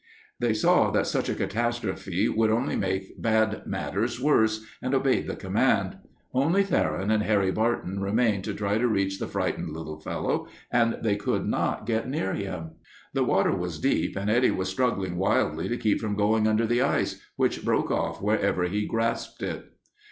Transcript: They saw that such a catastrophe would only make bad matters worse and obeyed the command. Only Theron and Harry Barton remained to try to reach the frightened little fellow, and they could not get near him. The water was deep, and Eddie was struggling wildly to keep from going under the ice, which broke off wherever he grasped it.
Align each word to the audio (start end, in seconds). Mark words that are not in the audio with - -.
They 0.39 0.55
saw 0.55 0.89
that 0.89 1.05
such 1.05 1.29
a 1.29 1.35
catastrophe 1.35 2.27
would 2.27 2.49
only 2.49 2.75
make 2.75 3.21
bad 3.21 3.67
matters 3.67 4.19
worse 4.19 4.65
and 4.81 4.95
obeyed 4.95 5.27
the 5.27 5.35
command. 5.35 5.97
Only 6.33 6.63
Theron 6.63 7.11
and 7.11 7.21
Harry 7.21 7.51
Barton 7.51 8.01
remained 8.01 8.43
to 8.45 8.55
try 8.55 8.79
to 8.79 8.87
reach 8.87 9.19
the 9.19 9.27
frightened 9.27 9.73
little 9.73 9.99
fellow, 9.99 10.47
and 10.71 10.97
they 11.03 11.17
could 11.17 11.45
not 11.47 11.85
get 11.85 12.09
near 12.09 12.33
him. 12.33 12.71
The 13.13 13.23
water 13.23 13.55
was 13.55 13.77
deep, 13.77 14.15
and 14.15 14.27
Eddie 14.27 14.49
was 14.49 14.69
struggling 14.69 15.17
wildly 15.17 15.69
to 15.69 15.77
keep 15.77 16.01
from 16.01 16.15
going 16.15 16.47
under 16.47 16.65
the 16.65 16.81
ice, 16.81 17.21
which 17.35 17.63
broke 17.63 17.91
off 17.91 18.23
wherever 18.23 18.63
he 18.63 18.87
grasped 18.87 19.43
it. 19.43 19.71